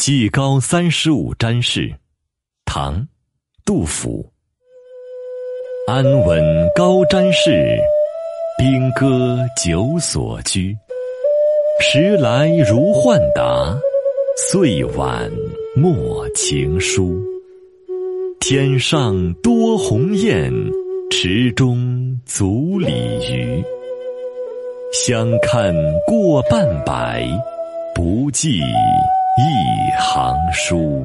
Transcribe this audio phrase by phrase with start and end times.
[0.00, 1.94] 祭高三十五瞻视，
[2.64, 2.94] 唐·
[3.66, 4.32] 杜甫。
[5.86, 6.42] 安稳
[6.74, 7.78] 高瞻视，
[8.56, 10.74] 兵戈久所居。
[11.82, 13.78] 时来如唤答，
[14.50, 15.30] 岁晚
[15.76, 17.22] 莫情书。
[18.40, 20.50] 天上多鸿雁，
[21.10, 22.90] 池中足鲤
[23.30, 23.62] 鱼。
[24.94, 25.74] 相看
[26.06, 27.22] 过半百，
[27.94, 28.62] 不记
[30.62, 30.99] 书。